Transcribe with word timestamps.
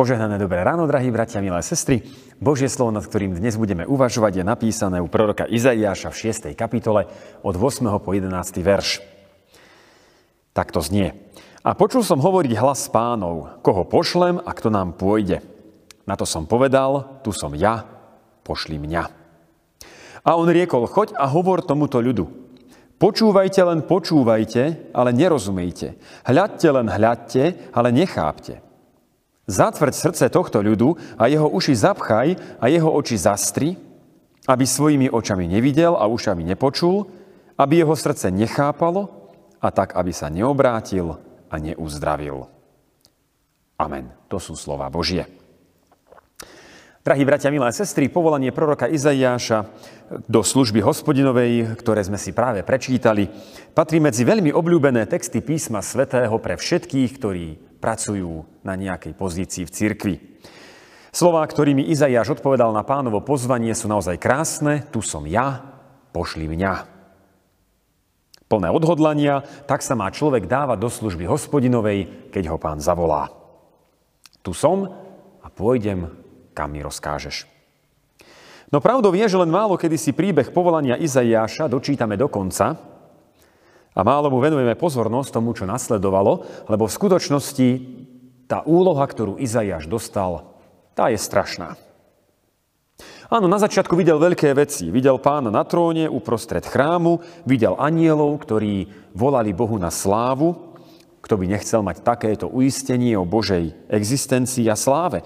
Požehnané 0.00 0.40
dobré 0.40 0.64
ráno, 0.64 0.88
drahí 0.88 1.12
bratia, 1.12 1.44
milé 1.44 1.60
sestry. 1.60 2.00
Božie 2.40 2.72
slovo, 2.72 2.88
nad 2.88 3.04
ktorým 3.04 3.36
dnes 3.36 3.60
budeme 3.60 3.84
uvažovať, 3.84 4.40
je 4.40 4.44
napísané 4.48 4.96
u 4.96 5.12
proroka 5.12 5.44
Izaiáša 5.44 6.08
v 6.08 6.20
6. 6.32 6.56
kapitole 6.56 7.04
od 7.44 7.52
8. 7.52 7.84
po 8.00 8.08
11. 8.16 8.32
verš. 8.64 9.04
Tak 10.56 10.72
to 10.72 10.80
znie. 10.80 11.12
A 11.60 11.76
počul 11.76 12.00
som 12.00 12.16
hovoriť 12.16 12.56
hlas 12.56 12.88
pánov, 12.88 13.60
koho 13.60 13.84
pošlem 13.84 14.40
a 14.40 14.56
kto 14.56 14.72
nám 14.72 14.96
pôjde. 14.96 15.44
Na 16.08 16.16
to 16.16 16.24
som 16.24 16.48
povedal, 16.48 17.20
tu 17.20 17.36
som 17.36 17.52
ja, 17.52 17.84
pošli 18.40 18.80
mňa. 18.80 19.04
A 20.24 20.30
on 20.32 20.48
riekol, 20.48 20.88
choď 20.88 21.12
a 21.12 21.28
hovor 21.28 21.60
tomuto 21.60 22.00
ľudu. 22.00 22.24
Počúvajte 22.96 23.60
len 23.68 23.84
počúvajte, 23.84 24.96
ale 24.96 25.12
nerozumejte. 25.12 26.00
Hľadte 26.24 26.68
len 26.72 26.88
hľadte, 26.88 27.68
ale 27.76 27.92
nechápte. 27.92 28.69
Zatvrď 29.50 29.94
srdce 29.98 30.24
tohto 30.30 30.62
ľudu 30.62 30.94
a 31.18 31.26
jeho 31.26 31.50
uši 31.50 31.74
zapchaj 31.74 32.28
a 32.62 32.64
jeho 32.70 32.86
oči 32.86 33.18
zastri, 33.18 33.74
aby 34.46 34.62
svojimi 34.62 35.10
očami 35.10 35.50
nevidel 35.50 35.98
a 35.98 36.06
ušami 36.06 36.46
nepočul, 36.46 37.10
aby 37.58 37.82
jeho 37.82 37.98
srdce 37.98 38.30
nechápalo 38.30 39.10
a 39.58 39.68
tak, 39.74 39.98
aby 39.98 40.14
sa 40.14 40.30
neobrátil 40.30 41.18
a 41.50 41.54
neuzdravil. 41.58 42.46
Amen. 43.74 44.14
To 44.30 44.38
sú 44.38 44.54
slova 44.54 44.86
Božie. 44.86 45.26
Drahí 47.00 47.24
bratia, 47.24 47.48
milé 47.48 47.72
sestry, 47.72 48.12
povolanie 48.12 48.52
proroka 48.52 48.84
Izaiáša 48.84 49.66
do 50.28 50.44
služby 50.44 50.84
hospodinovej, 50.84 51.80
ktoré 51.80 52.04
sme 52.04 52.20
si 52.20 52.36
práve 52.36 52.60
prečítali, 52.60 53.24
patrí 53.72 53.98
medzi 53.98 54.20
veľmi 54.20 54.52
obľúbené 54.52 55.08
texty 55.08 55.40
písma 55.40 55.80
svätého 55.80 56.36
pre 56.36 56.60
všetkých, 56.60 57.10
ktorí 57.16 57.69
pracujú 57.80 58.44
na 58.60 58.76
nejakej 58.76 59.16
pozícii 59.16 59.64
v 59.64 59.74
cirkvi. 59.74 60.16
Slová, 61.10 61.42
ktorými 61.42 61.90
Izaiáš 61.90 62.38
odpovedal 62.38 62.70
na 62.70 62.86
pánovo 62.86 63.18
pozvanie, 63.18 63.74
sú 63.74 63.90
naozaj 63.90 64.20
krásne. 64.22 64.86
Tu 64.94 65.02
som 65.02 65.26
ja, 65.26 65.58
pošli 66.14 66.46
mňa. 66.46 66.86
Plné 68.46 68.68
odhodlania, 68.70 69.42
tak 69.66 69.82
sa 69.82 69.98
má 69.98 70.06
človek 70.10 70.46
dávať 70.46 70.78
do 70.78 70.90
služby 70.90 71.26
hospodinovej, 71.26 72.30
keď 72.30 72.54
ho 72.54 72.58
pán 72.62 72.78
zavolá. 72.78 73.30
Tu 74.46 74.54
som 74.54 74.86
a 75.42 75.48
pôjdem, 75.50 76.10
kam 76.54 76.70
mi 76.74 76.82
rozkážeš. 76.82 77.46
No 78.70 78.78
pravdou 78.78 79.10
je, 79.10 79.26
že 79.26 79.40
len 79.40 79.50
málo 79.50 79.74
kedy 79.74 79.98
si 79.98 80.14
príbeh 80.14 80.54
povolania 80.54 80.94
Izaiáša 80.94 81.66
dočítame 81.66 82.14
do 82.14 82.30
konca, 82.30 82.78
a 83.90 84.00
málo 84.06 84.30
mu 84.30 84.38
venujeme 84.38 84.78
pozornosť 84.78 85.30
tomu, 85.34 85.50
čo 85.54 85.66
nasledovalo, 85.66 86.46
lebo 86.70 86.86
v 86.86 86.96
skutočnosti 86.96 87.68
tá 88.46 88.62
úloha, 88.66 89.02
ktorú 89.06 89.38
Izaiáš 89.38 89.90
dostal, 89.90 90.50
tá 90.94 91.10
je 91.10 91.18
strašná. 91.18 91.78
Áno, 93.30 93.46
na 93.46 93.62
začiatku 93.62 93.94
videl 93.94 94.18
veľké 94.18 94.50
veci. 94.58 94.90
Videl 94.90 95.22
pána 95.22 95.54
na 95.54 95.62
tróne 95.62 96.10
uprostred 96.10 96.66
chrámu, 96.66 97.22
videl 97.46 97.78
anielov, 97.78 98.42
ktorí 98.42 98.90
volali 99.14 99.54
Bohu 99.54 99.78
na 99.78 99.86
slávu. 99.86 100.74
Kto 101.22 101.38
by 101.38 101.46
nechcel 101.46 101.86
mať 101.86 102.02
takéto 102.02 102.50
uistenie 102.50 103.14
o 103.14 103.22
Božej 103.22 103.70
existencii 103.86 104.66
a 104.66 104.74
sláve. 104.74 105.22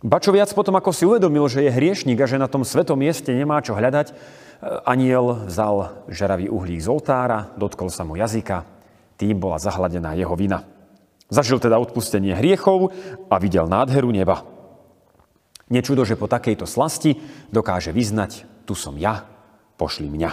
Ba 0.00 0.22
čo 0.22 0.32
viac 0.32 0.48
potom, 0.56 0.72
ako 0.78 0.94
si 0.94 1.04
uvedomil, 1.04 1.44
že 1.52 1.68
je 1.68 1.74
hriešnik 1.74 2.16
a 2.22 2.30
že 2.30 2.40
na 2.40 2.48
tom 2.48 2.64
svetom 2.64 2.96
mieste 2.96 3.34
nemá 3.34 3.60
čo 3.60 3.76
hľadať, 3.76 4.14
Aniel 4.62 5.46
vzal 5.46 6.02
žeravý 6.10 6.50
uhlík 6.50 6.82
z 6.82 6.90
oltára, 6.90 7.54
dotkol 7.54 7.94
sa 7.94 8.02
mu 8.02 8.18
jazyka, 8.18 8.66
tým 9.14 9.38
bola 9.38 9.62
zahladená 9.62 10.18
jeho 10.18 10.34
vina. 10.34 10.66
Zažil 11.30 11.62
teda 11.62 11.78
odpustenie 11.78 12.34
hriechov 12.34 12.90
a 13.30 13.34
videl 13.38 13.70
nádheru 13.70 14.10
neba. 14.10 14.42
Nečudo, 15.68 16.02
že 16.02 16.18
po 16.18 16.26
takejto 16.26 16.64
slasti 16.64 17.20
dokáže 17.52 17.92
vyznať, 17.92 18.48
tu 18.64 18.72
som 18.74 18.96
ja, 18.96 19.28
pošli 19.76 20.10
mňa. 20.10 20.30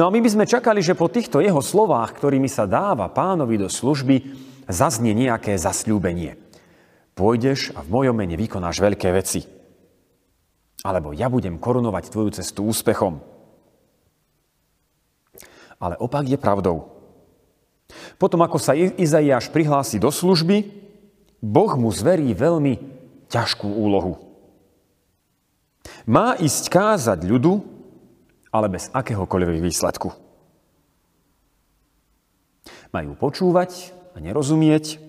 No 0.00 0.08
a 0.08 0.10
my 0.10 0.18
by 0.18 0.28
sme 0.32 0.50
čakali, 0.50 0.80
že 0.82 0.98
po 0.98 1.06
týchto 1.06 1.38
jeho 1.38 1.60
slovách, 1.60 2.16
ktorými 2.18 2.48
sa 2.48 2.64
dáva 2.64 3.06
pánovi 3.12 3.60
do 3.60 3.68
služby, 3.70 4.34
zaznie 4.66 5.12
nejaké 5.12 5.54
zasľúbenie. 5.54 6.40
Pôjdeš 7.12 7.76
a 7.76 7.84
v 7.84 7.92
mojom 7.92 8.16
mene 8.16 8.40
vykonáš 8.40 8.80
veľké 8.80 9.12
veci. 9.12 9.44
Alebo 10.82 11.14
ja 11.14 11.30
budem 11.30 11.62
korunovať 11.62 12.10
tvoju 12.10 12.30
cestu 12.34 12.66
úspechom. 12.66 13.22
Ale 15.78 15.94
opak 15.98 16.26
je 16.26 16.38
pravdou. 16.38 16.90
Potom, 18.18 18.42
ako 18.42 18.58
sa 18.58 18.74
Izaiáš 18.74 19.50
prihlási 19.50 20.02
do 20.02 20.10
služby, 20.10 20.70
Boh 21.42 21.72
mu 21.74 21.90
zverí 21.90 22.30
veľmi 22.34 22.78
ťažkú 23.30 23.66
úlohu. 23.66 24.18
Má 26.06 26.38
ísť 26.38 26.70
kázať 26.70 27.26
ľudu, 27.26 27.62
ale 28.54 28.66
bez 28.70 28.90
akéhokoľvek 28.94 29.58
výsledku. 29.58 30.14
Majú 32.94 33.16
počúvať 33.16 33.90
a 34.12 34.20
nerozumieť, 34.20 35.00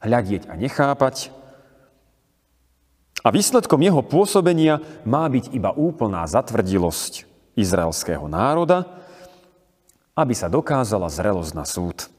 hľadieť 0.00 0.48
a 0.48 0.54
nechápať, 0.54 1.34
a 3.24 3.32
výsledkom 3.32 3.80
jeho 3.80 4.04
pôsobenia 4.04 4.84
má 5.08 5.24
byť 5.32 5.56
iba 5.56 5.72
úplná 5.72 6.28
zatvrdilosť 6.28 7.24
izraelského 7.56 8.28
národa, 8.28 8.84
aby 10.12 10.36
sa 10.36 10.52
dokázala 10.52 11.08
zrelosť 11.08 11.52
na 11.56 11.64
súd. 11.64 12.12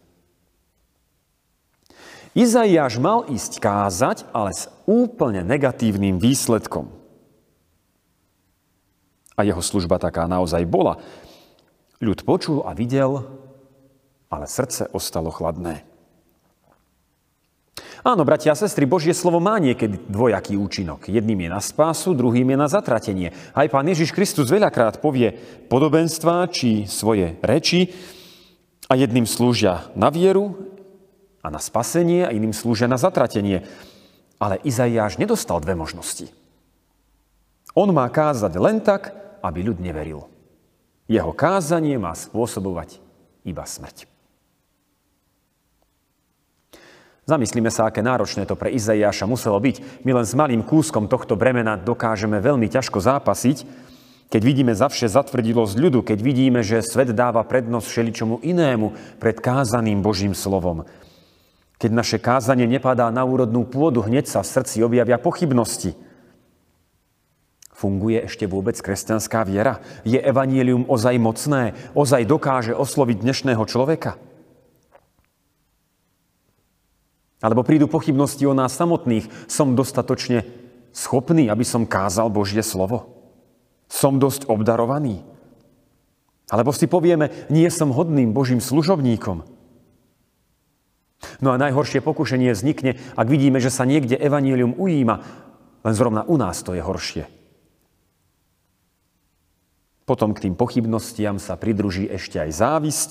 Izaiáš 2.35 2.99
mal 2.99 3.23
ísť 3.31 3.63
kázať, 3.63 4.27
ale 4.35 4.51
s 4.51 4.67
úplne 4.83 5.45
negatívnym 5.45 6.19
výsledkom. 6.19 6.91
A 9.39 9.47
jeho 9.47 9.63
služba 9.63 10.01
taká 10.01 10.27
naozaj 10.27 10.67
bola. 10.67 10.99
Ľud 12.03 12.27
počul 12.27 12.59
a 12.67 12.75
videl, 12.75 13.23
ale 14.27 14.51
srdce 14.51 14.91
ostalo 14.91 15.31
chladné. 15.31 15.87
Áno, 18.05 18.21
bratia 18.21 18.53
a 18.53 18.59
sestry, 18.59 18.85
Božie 18.85 19.17
slovo 19.17 19.41
má 19.41 19.57
niekedy 19.57 19.97
dvojaký 19.97 20.53
účinok. 20.61 21.09
Jedným 21.09 21.41
je 21.41 21.49
na 21.49 21.57
spásu, 21.57 22.13
druhým 22.13 22.53
je 22.53 22.57
na 22.61 22.69
zatratenie. 22.69 23.33
Aj 23.57 23.65
pán 23.65 23.81
Ježiš 23.89 24.13
Kristus 24.13 24.53
veľakrát 24.53 25.01
povie 25.01 25.33
podobenstva 25.65 26.45
či 26.53 26.85
svoje 26.85 27.33
reči 27.41 27.89
a 28.85 28.93
jedným 28.93 29.25
slúžia 29.25 29.89
na 29.97 30.13
vieru 30.13 30.53
a 31.41 31.49
na 31.49 31.57
spasenie 31.57 32.21
a 32.21 32.29
iným 32.29 32.53
slúžia 32.53 32.85
na 32.85 33.01
zatratenie. 33.01 33.65
Ale 34.37 34.61
Izaiáš 34.61 35.17
nedostal 35.17 35.57
dve 35.57 35.73
možnosti. 35.73 36.29
On 37.73 37.89
má 37.89 38.05
kázať 38.05 38.53
len 38.61 38.85
tak, 38.85 39.17
aby 39.41 39.65
ľud 39.65 39.81
neveril. 39.81 40.29
Jeho 41.09 41.33
kázanie 41.33 41.97
má 41.97 42.13
spôsobovať 42.13 43.01
iba 43.49 43.65
smrť. 43.65 44.14
Zamyslíme 47.25 47.73
sa, 47.73 47.89
aké 47.89 48.05
náročné 48.05 48.45
to 48.45 48.53
pre 48.53 48.69
Izaiáša 48.69 49.25
muselo 49.25 49.57
byť. 49.57 50.05
My 50.05 50.13
len 50.13 50.25
s 50.29 50.37
malým 50.37 50.61
kúskom 50.61 51.09
tohto 51.09 51.33
bremena 51.33 51.73
dokážeme 51.73 52.37
veľmi 52.37 52.69
ťažko 52.69 53.01
zápasiť, 53.01 53.65
keď 54.29 54.41
vidíme 54.45 54.73
zavše 54.77 55.09
zatvrdilosť 55.09 55.73
ľudu, 55.73 56.05
keď 56.05 56.19
vidíme, 56.21 56.61
že 56.61 56.85
svet 56.85 57.13
dáva 57.17 57.41
prednosť 57.41 57.87
všeličomu 57.89 58.45
inému 58.45 59.17
pred 59.17 59.37
kázaným 59.41 60.05
Božím 60.05 60.37
slovom. 60.37 60.85
Keď 61.81 61.91
naše 61.91 62.17
kázanie 62.21 62.69
nepadá 62.69 63.09
na 63.09 63.25
úrodnú 63.25 63.65
pôdu, 63.65 64.05
hneď 64.05 64.29
sa 64.29 64.45
v 64.45 64.51
srdci 64.61 64.85
objavia 64.85 65.17
pochybnosti. 65.17 65.97
Funguje 67.75 68.23
ešte 68.23 68.47
vôbec 68.47 68.79
kresťanská 68.79 69.43
viera? 69.43 69.83
Je 70.07 70.15
evanielium 70.15 70.87
ozaj 70.87 71.19
mocné? 71.19 71.75
Ozaj 71.91 72.23
dokáže 72.23 72.71
osloviť 72.71 73.19
dnešného 73.19 73.65
človeka? 73.67 74.15
Alebo 77.43 77.67
prídu 77.67 77.91
pochybnosti 77.91 78.47
o 78.47 78.55
nás 78.55 78.75
samotných. 78.75 79.27
Som 79.51 79.75
dostatočne 79.75 80.47
schopný, 80.95 81.51
aby 81.51 81.67
som 81.67 81.83
kázal 81.83 82.31
Božie 82.31 82.63
slovo? 82.63 83.11
Som 83.91 84.17
dosť 84.17 84.47
obdarovaný? 84.47 85.21
Alebo 86.47 86.71
si 86.71 86.85
povieme, 86.85 87.33
nie 87.49 87.67
som 87.73 87.91
hodným 87.91 88.31
Božím 88.31 88.61
služobníkom. 88.61 89.43
No 91.41 91.49
a 91.51 91.57
najhoršie 91.57 92.05
pokušenie 92.05 92.53
vznikne, 92.53 93.01
ak 93.17 93.27
vidíme, 93.27 93.57
že 93.57 93.73
sa 93.73 93.83
niekde 93.83 94.13
evanílium 94.15 94.77
ujíma, 94.77 95.15
len 95.81 95.93
zrovna 95.93 96.21
u 96.25 96.37
nás 96.37 96.61
to 96.61 96.77
je 96.77 96.81
horšie. 96.85 97.25
Potom 100.05 100.37
k 100.37 100.45
tým 100.45 100.53
pochybnostiam 100.53 101.41
sa 101.41 101.57
pridruží 101.57 102.05
ešte 102.05 102.37
aj 102.37 102.51
závisť, 102.53 103.09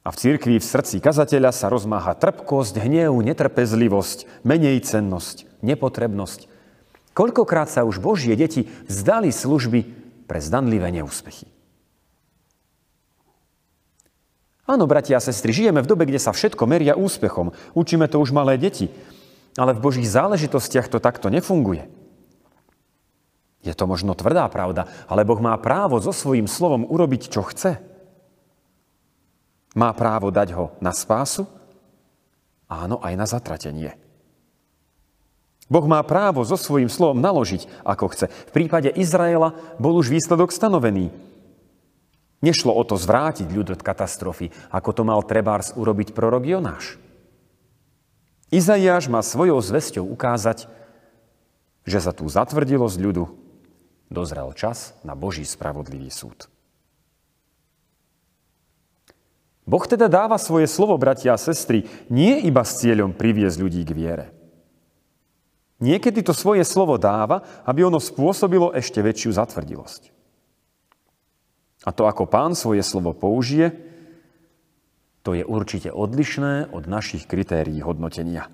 a 0.00 0.08
v 0.08 0.16
cirkvi 0.16 0.56
v 0.56 0.64
srdci 0.64 0.96
kazateľa 0.96 1.52
sa 1.52 1.68
rozmáha 1.68 2.16
trpkosť, 2.16 2.80
hnev, 2.80 3.20
netrpezlivosť, 3.20 4.44
menej 4.48 4.80
cennosť, 4.80 5.44
nepotrebnosť. 5.60 6.48
Koľkokrát 7.12 7.68
sa 7.68 7.84
už 7.84 8.00
Božie 8.00 8.32
deti 8.32 8.72
vzdali 8.88 9.28
služby 9.28 9.80
pre 10.24 10.40
zdanlivé 10.40 10.88
neúspechy. 10.88 11.50
Áno, 14.64 14.86
bratia 14.86 15.18
a 15.18 15.24
sestry, 15.24 15.50
žijeme 15.50 15.82
v 15.82 15.90
dobe, 15.90 16.06
kde 16.06 16.22
sa 16.22 16.30
všetko 16.30 16.62
meria 16.64 16.94
úspechom. 16.94 17.50
Učíme 17.74 18.06
to 18.06 18.22
už 18.22 18.30
malé 18.30 18.54
deti. 18.54 18.88
ale 19.58 19.74
v 19.74 19.82
Božích 19.82 20.06
záležitostiach 20.06 20.86
to 20.86 21.02
takto 21.02 21.26
nefunguje. 21.26 21.90
Je 23.66 23.74
to 23.74 23.84
možno 23.90 24.14
tvrdá 24.14 24.46
pravda, 24.46 24.86
ale 25.10 25.26
Boh 25.26 25.42
má 25.42 25.52
právo 25.58 25.98
so 25.98 26.14
svojím 26.14 26.46
slovom 26.46 26.86
urobiť, 26.86 27.28
čo 27.28 27.42
chce. 27.44 27.89
Má 29.74 29.94
právo 29.94 30.34
dať 30.34 30.54
ho 30.54 30.74
na 30.82 30.90
spásu? 30.90 31.46
Áno, 32.70 32.98
aj 33.02 33.14
na 33.14 33.26
zatratenie. 33.26 33.94
Boh 35.70 35.86
má 35.86 36.02
právo 36.02 36.42
so 36.42 36.58
svojím 36.58 36.90
slovom 36.90 37.22
naložiť, 37.22 37.86
ako 37.86 38.10
chce. 38.10 38.26
V 38.26 38.54
prípade 38.54 38.90
Izraela 38.90 39.54
bol 39.78 39.94
už 39.94 40.10
výsledok 40.10 40.50
stanovený. 40.50 41.14
Nešlo 42.42 42.74
o 42.74 42.82
to 42.82 42.98
zvrátiť 42.98 43.46
ľud 43.46 43.78
od 43.78 43.80
katastrofy, 43.84 44.50
ako 44.74 44.90
to 44.90 45.02
mal 45.06 45.22
trebárs 45.22 45.70
urobiť 45.78 46.10
prorok 46.10 46.42
Jonáš. 46.42 46.98
Izaiáš 48.50 49.06
má 49.06 49.22
svojou 49.22 49.62
zväzťou 49.62 50.02
ukázať, 50.10 50.66
že 51.86 51.98
za 52.02 52.10
tú 52.10 52.26
zatvrdilosť 52.26 52.96
ľudu 52.98 53.30
dozrel 54.10 54.50
čas 54.58 54.98
na 55.06 55.14
Boží 55.14 55.46
spravodlivý 55.46 56.10
súd. 56.10 56.50
Boh 59.70 59.86
teda 59.86 60.10
dáva 60.10 60.34
svoje 60.34 60.66
slovo, 60.66 60.98
bratia 60.98 61.30
a 61.30 61.38
sestry, 61.38 61.86
nie 62.10 62.42
iba 62.42 62.66
s 62.66 62.82
cieľom 62.82 63.14
priviesť 63.14 63.58
ľudí 63.62 63.86
k 63.86 63.94
viere. 63.94 64.26
Niekedy 65.78 66.26
to 66.26 66.34
svoje 66.34 66.66
slovo 66.66 66.98
dáva, 66.98 67.46
aby 67.62 67.86
ono 67.86 68.02
spôsobilo 68.02 68.74
ešte 68.74 68.98
väčšiu 68.98 69.30
zatvrdilosť. 69.30 70.10
A 71.86 71.94
to, 71.94 72.04
ako 72.04 72.26
pán 72.26 72.58
svoje 72.58 72.82
slovo 72.82 73.14
použije, 73.14 73.72
to 75.22 75.38
je 75.38 75.46
určite 75.46 75.94
odlišné 75.94 76.74
od 76.74 76.90
našich 76.90 77.30
kritérií 77.30 77.78
hodnotenia. 77.80 78.50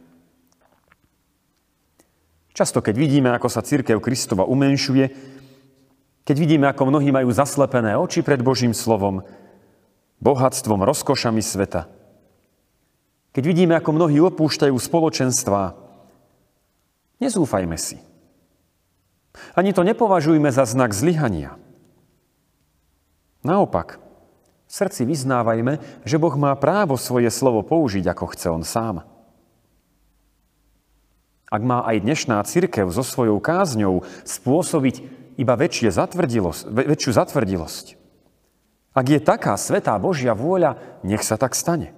Často, 2.53 2.85
keď 2.85 2.95
vidíme, 2.95 3.33
ako 3.33 3.49
sa 3.49 3.65
církev 3.65 3.99
Kristova 4.05 4.45
umenšuje, 4.45 5.05
keď 6.29 6.37
vidíme, 6.37 6.67
ako 6.69 6.93
mnohí 6.93 7.09
majú 7.09 7.33
zaslepené 7.33 7.97
oči 7.97 8.21
pred 8.21 8.43
Božím 8.45 8.77
slovom, 8.77 9.25
bohatstvom, 10.21 10.83
rozkošami 10.83 11.41
sveta, 11.45 11.91
keď 13.37 13.45
vidíme, 13.45 13.77
ako 13.77 13.93
mnohí 13.93 14.17
opúšťajú 14.17 14.73
spoločenstvá, 14.73 15.77
nezúfajme 17.21 17.77
si. 17.77 18.01
Ani 19.53 19.77
to 19.77 19.85
nepovažujme 19.85 20.49
za 20.49 20.65
znak 20.65 20.97
zlyhania. 20.97 21.61
Naopak, 23.45 24.01
v 24.67 24.73
srdci 24.73 25.05
vyznávajme, 25.05 26.03
že 26.09 26.17
Boh 26.17 26.33
má 26.41 26.57
právo 26.57 26.97
svoje 26.97 27.29
slovo 27.29 27.61
použiť, 27.61 28.09
ako 28.09 28.25
chce 28.33 28.47
On 28.49 28.65
sám. 28.65 29.05
Ak 31.53 31.61
má 31.61 31.85
aj 31.85 32.03
dnešná 32.09 32.41
církev 32.49 32.89
so 32.89 33.05
svojou 33.05 33.37
kázňou 33.37 34.03
spôsobiť 34.25 35.05
iba 35.37 35.55
väčšie 35.55 35.93
zatvrdilosť, 35.93 36.73
väčšiu 36.73 37.13
zatvrdilosť, 37.13 38.06
ak 38.97 39.07
je 39.13 39.21
taká 39.21 39.53
svetá 39.61 39.93
Božia 40.01 40.33
vôľa, 40.33 40.81
nech 41.05 41.21
sa 41.21 41.37
tak 41.37 41.53
stane. 41.53 41.93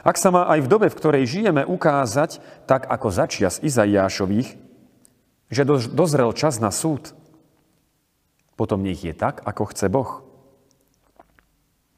Ak 0.00 0.16
sa 0.16 0.32
má 0.32 0.48
aj 0.48 0.64
v 0.64 0.70
dobe, 0.72 0.86
v 0.88 0.96
ktorej 0.96 1.28
žijeme, 1.28 1.68
ukázať, 1.68 2.40
tak 2.64 2.88
ako 2.88 3.12
začias 3.12 3.60
Izaiášových, 3.60 4.56
že 5.52 5.68
dozrel 5.92 6.32
čas 6.32 6.56
na 6.56 6.72
súd, 6.72 7.12
potom 8.56 8.80
nech 8.80 9.04
je 9.04 9.12
tak, 9.12 9.44
ako 9.44 9.68
chce 9.68 9.92
Boh. 9.92 10.24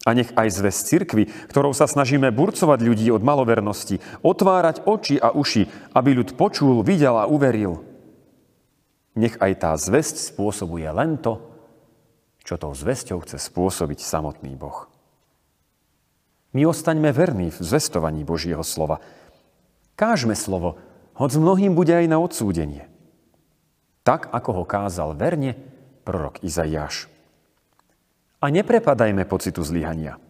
A 0.04 0.12
nech 0.12 0.34
aj 0.36 0.52
zväz 0.52 0.84
cirkvy, 0.84 1.30
ktorou 1.48 1.72
sa 1.72 1.88
snažíme 1.88 2.28
burcovať 2.34 2.82
ľudí 2.82 3.08
od 3.08 3.24
malovernosti, 3.24 4.02
otvárať 4.20 4.84
oči 4.84 5.16
a 5.16 5.32
uši, 5.32 5.94
aby 5.94 6.10
ľud 6.18 6.36
počul, 6.36 6.82
videl 6.84 7.14
a 7.16 7.30
uveril. 7.30 7.86
Nech 9.14 9.38
aj 9.38 9.52
tá 9.62 9.70
zväzť 9.78 10.34
spôsobuje 10.34 10.90
len 10.90 11.16
to, 11.16 11.53
čo 12.44 12.60
tou 12.60 12.76
zväzťou 12.76 13.24
chce 13.24 13.40
spôsobiť 13.40 13.98
samotný 14.04 14.52
Boh. 14.54 14.86
My 16.54 16.68
ostaňme 16.68 17.10
verní 17.10 17.50
v 17.50 17.58
zvestovaní 17.58 18.22
Božieho 18.22 18.62
slova. 18.62 19.02
Kážme 19.98 20.38
slovo, 20.38 20.78
hoď 21.18 21.40
mnohým 21.40 21.74
bude 21.74 21.90
aj 21.90 22.06
na 22.06 22.22
odsúdenie. 22.22 22.86
Tak, 24.06 24.30
ako 24.30 24.62
ho 24.62 24.64
kázal 24.68 25.16
verne 25.16 25.58
prorok 26.04 26.44
Izaiáš. 26.44 27.08
A 28.38 28.52
neprepadajme 28.52 29.24
pocitu 29.24 29.64
zlyhania. 29.64 30.20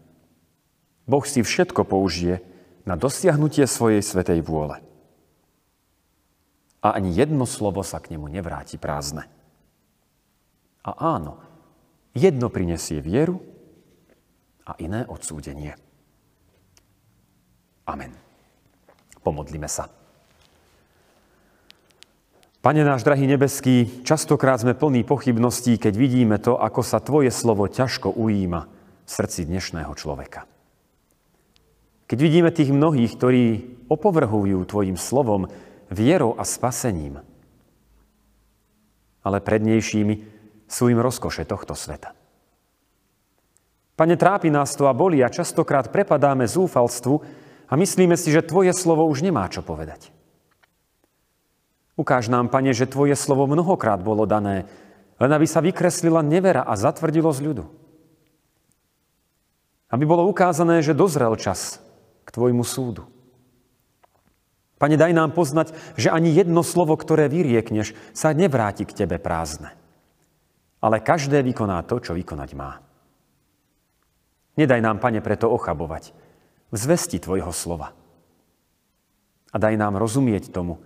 Boh 1.05 1.27
si 1.27 1.43
všetko 1.43 1.83
použije 1.85 2.41
na 2.89 2.95
dosiahnutie 2.95 3.67
svojej 3.67 4.01
svetej 4.01 4.41
vôle. 4.41 4.81
A 6.81 6.95
ani 6.95 7.13
jedno 7.13 7.45
slovo 7.45 7.83
sa 7.83 7.99
k 7.99 8.15
nemu 8.15 8.31
nevráti 8.31 8.79
prázdne. 8.79 9.29
A 10.85 10.93
áno, 11.17 11.41
jedno 12.15 12.49
prinesie 12.49 13.03
vieru 13.03 13.43
a 14.65 14.79
iné 14.81 15.05
odsúdenie. 15.05 15.75
Amen. 17.85 18.15
Pomodlíme 19.21 19.69
sa. 19.69 19.91
Pane 22.65 22.81
náš 22.81 23.05
drahý 23.05 23.29
nebeský, 23.29 24.01
častokrát 24.09 24.57
sme 24.57 24.73
plní 24.73 25.05
pochybností, 25.05 25.77
keď 25.77 25.95
vidíme 26.01 26.41
to, 26.41 26.57
ako 26.57 26.81
sa 26.81 26.97
Tvoje 26.97 27.29
slovo 27.29 27.69
ťažko 27.69 28.09
ujíma 28.09 28.65
v 29.05 29.11
srdci 29.11 29.45
dnešného 29.45 29.93
človeka. 29.93 30.49
Keď 32.09 32.19
vidíme 32.21 32.49
tých 32.49 32.73
mnohých, 32.73 33.13
ktorí 33.21 33.45
opovrhujú 33.93 34.65
Tvojim 34.65 34.97
slovom 34.97 35.53
vierou 35.93 36.41
a 36.41 36.45
spasením, 36.49 37.21
ale 39.21 39.45
prednejšími 39.45 40.34
sú 40.69 40.89
im 40.89 41.01
rozkoše 41.01 41.45
tohto 41.45 41.77
sveta. 41.77 42.13
Pane, 43.95 44.19
trápi 44.19 44.51
nás 44.51 44.75
to 44.75 44.91
a 44.91 44.95
boli 44.97 45.23
a 45.23 45.31
častokrát 45.31 45.95
prepadáme 45.95 46.51
zúfalstvu 46.51 47.15
a 47.71 47.73
myslíme 47.79 48.19
si, 48.19 48.35
že 48.35 48.43
Tvoje 48.43 48.75
slovo 48.75 49.07
už 49.07 49.23
nemá 49.23 49.47
čo 49.47 49.63
povedať. 49.63 50.11
Ukáž 51.95 52.27
nám, 52.27 52.51
Pane, 52.51 52.75
že 52.75 52.91
Tvoje 52.91 53.15
slovo 53.15 53.47
mnohokrát 53.47 54.03
bolo 54.03 54.27
dané, 54.27 54.67
len 55.23 55.31
aby 55.31 55.47
sa 55.47 55.63
vykreslila 55.63 56.27
nevera 56.27 56.67
a 56.67 56.75
zatvrdilo 56.75 57.31
z 57.31 57.41
ľudu. 57.47 57.65
Aby 59.95 60.05
bolo 60.11 60.27
ukázané, 60.27 60.83
že 60.83 60.91
dozrel 60.91 61.39
čas 61.39 61.79
k 62.27 62.35
Tvojmu 62.35 62.67
súdu. 62.67 63.07
Pane, 64.75 64.99
daj 64.99 65.15
nám 65.15 65.31
poznať, 65.39 65.71
že 65.95 66.11
ani 66.11 66.35
jedno 66.35 66.67
slovo, 66.67 66.99
ktoré 66.99 67.31
vyriekneš, 67.31 67.95
sa 68.11 68.35
nevráti 68.35 68.83
k 68.83 69.07
Tebe 69.07 69.23
prázdne. 69.23 69.84
Ale 70.85 71.01
každé 71.01 71.41
vykoná 71.41 71.81
to, 71.89 71.97
čo 71.97 72.13
vykonať 72.13 72.51
má. 72.53 72.85
Nedaj 74.61 74.85
nám, 74.85 75.01
Pane, 75.01 75.25
preto 75.25 75.49
ochabovať 75.49 76.13
v 76.69 76.77
zvesti 76.77 77.17
Tvojho 77.17 77.51
slova. 77.57 77.97
A 79.49 79.57
daj 79.57 79.81
nám 79.81 79.97
rozumieť 79.97 80.53
tomu, 80.53 80.85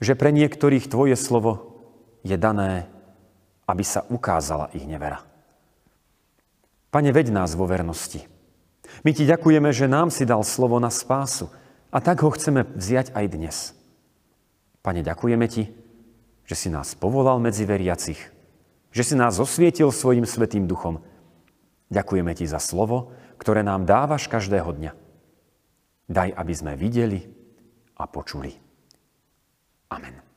že 0.00 0.16
pre 0.16 0.32
niektorých 0.32 0.88
Tvoje 0.88 1.20
slovo 1.20 1.84
je 2.24 2.32
dané, 2.40 2.88
aby 3.68 3.84
sa 3.84 4.08
ukázala 4.08 4.72
ich 4.72 4.88
nevera. 4.88 5.20
Pane, 6.88 7.12
veď 7.12 7.30
nás 7.30 7.52
vo 7.52 7.68
vernosti. 7.68 8.24
My 9.04 9.12
Ti 9.12 9.28
ďakujeme, 9.28 9.70
že 9.70 9.86
nám 9.86 10.08
si 10.08 10.24
dal 10.24 10.42
slovo 10.42 10.80
na 10.80 10.88
spásu 10.88 11.52
a 11.92 12.00
tak 12.00 12.24
ho 12.24 12.32
chceme 12.32 12.66
vziať 12.72 13.12
aj 13.12 13.26
dnes. 13.30 13.56
Pane, 14.80 15.04
ďakujeme 15.04 15.46
Ti, 15.46 15.68
že 16.48 16.54
si 16.56 16.72
nás 16.72 16.96
povolal 16.98 17.38
medzi 17.38 17.62
veriacich, 17.62 18.39
že 18.90 19.02
si 19.06 19.14
nás 19.14 19.38
osvietil 19.38 19.94
svojim 19.94 20.26
svetým 20.26 20.66
duchom. 20.66 21.02
Ďakujeme 21.90 22.32
Ti 22.34 22.46
za 22.46 22.62
slovo, 22.62 23.14
ktoré 23.38 23.66
nám 23.66 23.86
dávaš 23.86 24.30
každého 24.30 24.70
dňa. 24.76 24.92
Daj, 26.10 26.28
aby 26.34 26.52
sme 26.54 26.72
videli 26.74 27.22
a 27.98 28.04
počuli. 28.10 28.50
Amen. 29.90 30.29